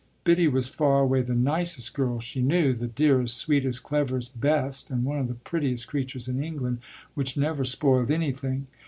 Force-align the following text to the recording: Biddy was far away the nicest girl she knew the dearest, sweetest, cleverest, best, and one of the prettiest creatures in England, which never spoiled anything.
Biddy 0.23 0.47
was 0.47 0.67
far 0.67 1.01
away 1.01 1.21
the 1.21 1.35
nicest 1.35 1.93
girl 1.93 2.19
she 2.19 2.41
knew 2.41 2.73
the 2.73 2.87
dearest, 2.87 3.37
sweetest, 3.37 3.83
cleverest, 3.83 4.41
best, 4.41 4.89
and 4.89 5.03
one 5.03 5.19
of 5.19 5.27
the 5.27 5.35
prettiest 5.35 5.87
creatures 5.89 6.27
in 6.27 6.43
England, 6.43 6.79
which 7.13 7.37
never 7.37 7.65
spoiled 7.65 8.09
anything. 8.09 8.65